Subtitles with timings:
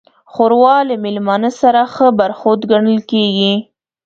[0.31, 3.53] ښوروا له میلمانه سره ښه برخورد ګڼل کېږي.